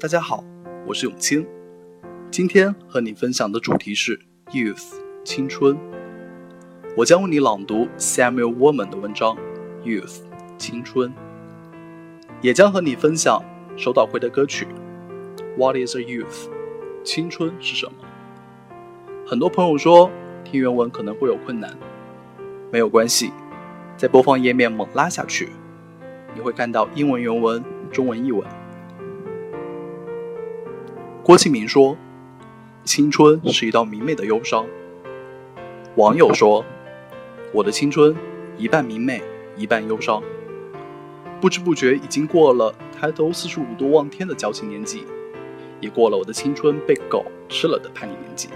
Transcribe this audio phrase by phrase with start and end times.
[0.00, 0.42] 大家好，
[0.86, 1.46] 我是永清。
[2.30, 4.18] 今天和你分享的主题是
[4.50, 5.76] youth 青春。
[6.96, 9.36] 我将为你朗读 Samuel Woman 的文章
[9.84, 10.20] Youth
[10.56, 11.12] 青春，
[12.40, 13.44] 也将和你分享
[13.76, 14.66] 手岛葵的歌曲
[15.58, 16.48] What is a youth
[17.04, 17.92] 青春是什么？
[19.26, 20.10] 很多朋友说
[20.44, 21.76] 听原文可能会有困难，
[22.72, 23.32] 没有关系，
[23.98, 25.50] 在播放页面猛拉下去，
[26.34, 27.62] 你会看到英文原文、
[27.92, 28.42] 中文译文。
[31.22, 31.96] 郭敬明说
[32.82, 34.66] ：“青春是一道明媚的忧伤。”
[35.96, 36.64] 网友说
[37.52, 38.16] ：“我的青春
[38.56, 39.22] 一半明媚，
[39.54, 40.22] 一半忧伤。
[41.38, 45.04] 不知不觉已经过了抬头四十五度望天的矫情年纪，
[45.78, 48.48] 也过了我的青春被狗吃了的叛逆年纪。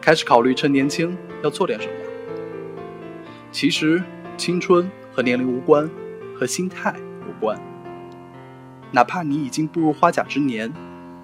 [0.00, 1.92] 开始考虑趁年轻要做点什么。
[3.50, 4.00] 其实
[4.36, 5.90] 青春和年龄无关，
[6.38, 6.94] 和心态
[7.26, 7.60] 有关。
[8.92, 10.72] 哪怕你已经步入花甲之年。”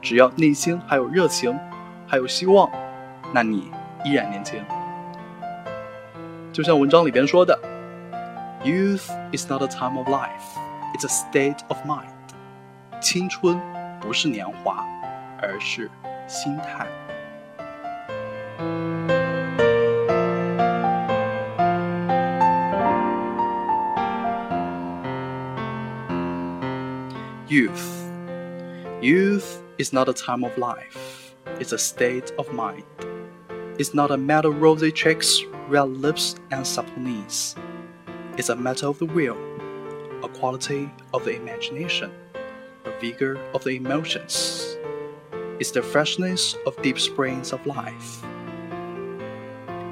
[0.00, 1.58] 只要内心还有热情，
[2.06, 2.70] 还有希望，
[3.34, 3.70] 那你
[4.04, 4.64] 依然年轻。
[6.52, 7.58] 就像文章里边说的
[8.64, 10.56] ，“Youth is not a time of life;
[10.94, 12.06] it's a state of mind。”
[13.00, 13.60] 青春
[14.00, 14.84] 不是年华，
[15.40, 15.90] 而是
[16.26, 16.86] 心态。
[27.48, 27.70] Youth,
[29.00, 29.67] youth.
[29.78, 32.82] Is not a time of life, it's a state of mind.
[33.78, 37.54] It's not a matter of rosy cheeks, red lips, and supple knees.
[38.36, 39.38] It's a matter of the will,
[40.24, 42.10] a quality of the imagination,
[42.84, 44.76] a vigor of the emotions.
[45.60, 48.24] It's the freshness of deep springs of life.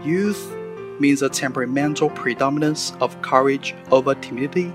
[0.05, 0.53] Youth
[0.99, 4.75] means a temperamental predominance of courage over timidity,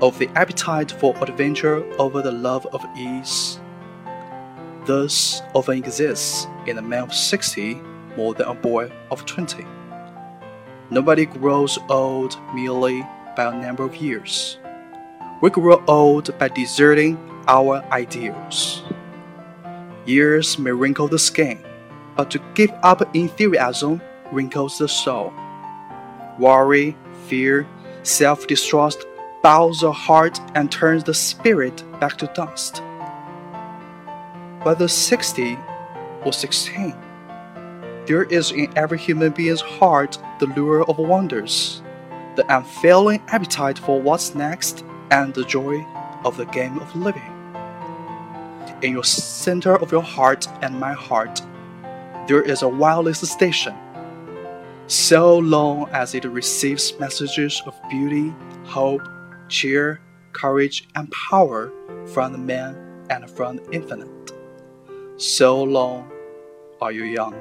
[0.00, 3.58] of the appetite for adventure over the love of ease
[4.86, 7.74] thus often exists in a man of 60
[8.16, 9.64] more than a boy of 20.
[10.90, 13.02] Nobody grows old merely
[13.36, 14.58] by a number of years.
[15.40, 17.18] We grow old by deserting
[17.48, 18.82] our ideals.
[20.06, 21.58] Years may wrinkle the skin,
[22.16, 24.00] but to give up enthusiasm
[24.30, 25.32] wrinkles the soul.
[26.38, 26.96] Worry,
[27.26, 27.66] fear,
[28.02, 29.04] self distrust
[29.42, 32.82] bows the heart and turns the spirit back to dust
[34.64, 35.58] whether 60
[36.24, 36.94] or 16.
[38.06, 41.82] There is in every human being's heart the lure of wonders,
[42.36, 45.86] the unfailing appetite for what's next, and the joy
[46.24, 47.30] of the game of living.
[48.82, 51.40] In your center of your heart and my heart,
[52.26, 53.74] there is a wireless station.
[54.86, 59.02] So long as it receives messages of beauty, hope,
[59.48, 60.00] cheer,
[60.32, 61.70] courage, and power
[62.08, 62.76] from the man
[63.10, 64.32] and from the infinite.
[65.16, 66.10] So long
[66.80, 67.34] are you young.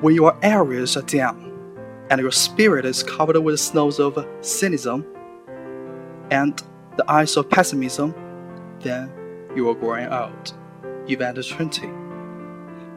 [0.00, 1.48] When your areas are down,
[2.10, 5.06] and your spirit is covered with snows of cynicism
[6.30, 6.62] and
[6.96, 8.14] the ice of pessimism,
[8.80, 9.10] then
[9.54, 10.54] you are growing old,
[11.06, 11.88] even at 20.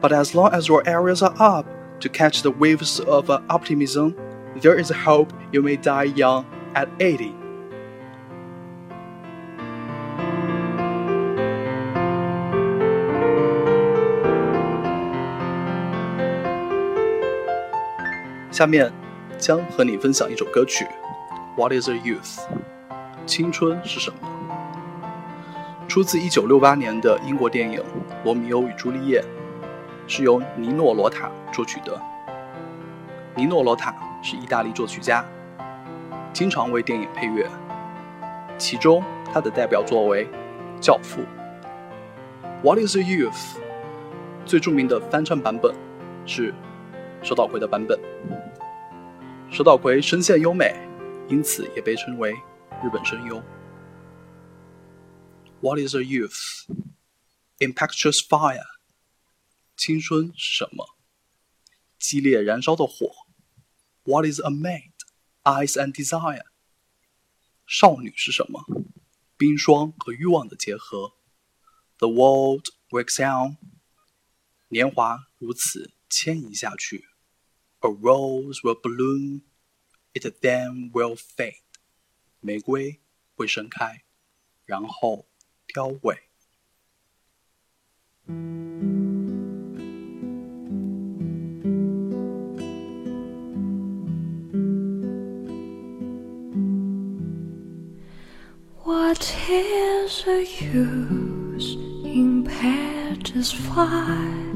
[0.00, 1.66] But as long as your areas are up
[2.00, 4.16] to catch the waves of optimism,
[4.56, 7.34] there is hope you may die young at 80.
[18.62, 18.92] 下面
[19.38, 20.84] 将和你分享一首歌曲
[21.56, 22.36] 《What Is a Youth》，
[23.26, 24.16] 青春是什么？
[25.88, 27.80] 出自1968年的英国电影
[28.22, 29.20] 《罗密欧与朱丽叶》，
[30.06, 32.00] 是由尼诺·罗塔作曲的。
[33.34, 33.92] 尼诺·罗塔
[34.22, 35.24] 是意大利作曲家，
[36.32, 37.50] 经常为电影配乐，
[38.56, 39.02] 其中
[39.34, 40.24] 他的代表作为
[40.80, 41.20] 《教父》。
[42.62, 43.32] 《What Is a Youth》
[44.46, 45.74] 最著名的翻唱版本
[46.24, 46.54] 是
[47.24, 47.98] 收到回的版本。
[49.54, 50.74] 石岛葵声线优美，
[51.28, 52.32] 因此也被称为
[52.82, 53.36] 日本声优。
[55.60, 56.64] What is a youth?
[57.58, 58.64] Impetuous fire.
[59.76, 60.96] 青春是什么？
[61.98, 63.12] 激烈燃烧的火。
[64.04, 64.92] What is a maid?
[65.42, 66.46] Ice and desire.
[67.66, 68.64] 少女是什么？
[69.36, 71.12] 冰霜和欲望的结合。
[71.98, 73.58] The world wakes on.
[74.68, 77.11] 年华如此迁移下去。
[77.81, 79.43] A rose will bloom,
[80.13, 81.61] it then will fade.
[82.39, 82.99] 玫瑰
[83.35, 84.03] 会盛开，
[84.65, 85.25] 然后
[85.67, 86.17] 凋萎。
[98.83, 104.53] What is the use in pages fire?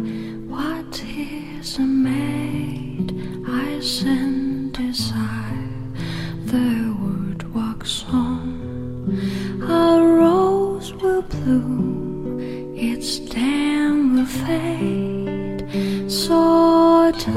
[0.47, 2.64] What is a maid
[14.26, 15.62] Fade.
[16.10, 17.36] So does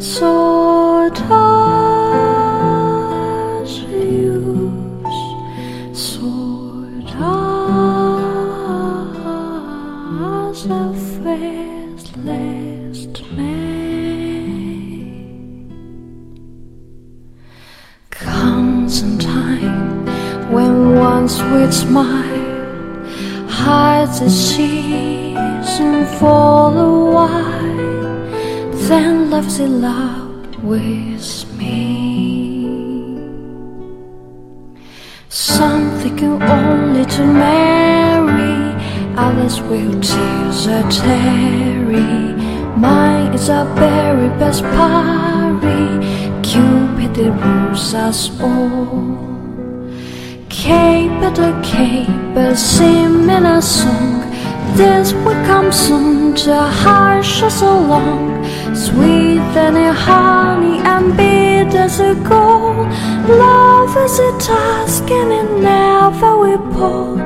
[0.00, 1.30] So does
[3.80, 5.04] use,
[5.92, 6.30] so
[7.04, 7.36] does
[10.64, 12.98] a faithless
[13.36, 14.00] maid.
[18.08, 20.06] Comes a time
[20.50, 23.04] when one sweet smile
[23.50, 28.16] hides a season for a while,
[28.88, 33.16] then loves it loud with me.
[35.30, 38.58] Some thinking only to marry,
[39.16, 42.34] others will tears a tarry.
[42.76, 45.86] Mine is a very best party.
[46.42, 49.16] Cupid it rules us all.
[50.50, 52.52] Cape at a cape, a
[53.36, 54.20] in a song.
[54.76, 58.44] This will come soon to hush us along.
[58.74, 62.88] Sweet than a honey and bitter as a gold.
[63.28, 67.18] Love is a task and it never will pull.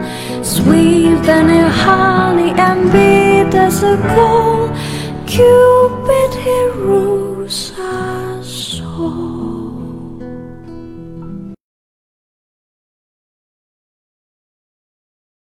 [0.43, 4.71] Sweet than a honey and bitter as a gold.
[5.27, 9.54] Cupid he rules us all.